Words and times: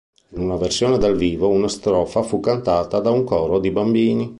In 0.29 0.41
una 0.41 0.55
versione 0.55 0.97
dal 0.97 1.15
vivo, 1.15 1.49
una 1.49 1.67
strofa 1.67 2.23
fu 2.23 2.39
cantata 2.39 2.99
da 2.99 3.11
un 3.11 3.23
coro 3.23 3.59
di 3.59 3.69
bambini. 3.69 4.29